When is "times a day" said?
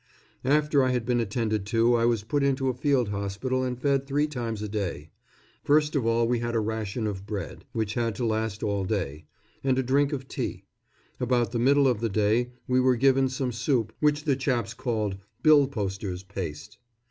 4.25-5.11